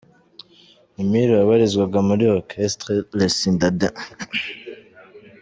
Mimir 0.93 1.29
wabarizwaga 1.37 1.99
muri 2.09 2.23
Orchestre 2.37 2.91
Les 3.17 3.33
Citadins. 3.41 4.01